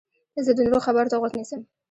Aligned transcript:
زه 0.45 0.51
د 0.55 0.59
نورو 0.65 0.85
خبرو 0.87 1.11
ته 1.11 1.15
غوږ 1.21 1.33
نیسم. 1.39 1.61